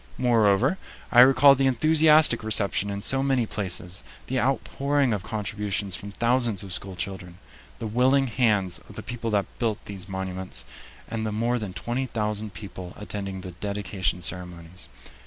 [0.17, 0.79] Moreover,
[1.11, 6.63] I recalled the enthusiastic reception in so many places, the outpouring of contributions from thousands
[6.63, 7.37] of school children,
[7.77, 10.65] the willing hands of the people that built these monuments,
[11.07, 14.87] and the more than twenty thousand people attending the dedication ceremonies.